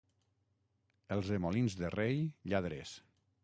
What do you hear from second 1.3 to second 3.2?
de Molins de Rei, lladres.